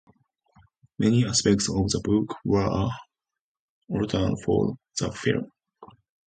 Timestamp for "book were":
2.03-2.89